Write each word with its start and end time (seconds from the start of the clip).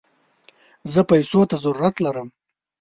زه 0.91 1.01
پيسوته 1.09 1.55
ضرورت 1.63 1.95
لم 2.05 2.27